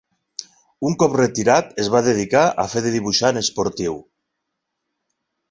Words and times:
Un 0.87 0.95
cop 1.03 1.17
retirat 1.19 1.69
es 1.83 1.91
va 1.97 2.01
dedicar 2.07 2.41
a 2.65 2.65
fer 2.73 2.83
de 2.87 2.95
dibuixant 2.97 3.39
esportiu. 3.43 4.01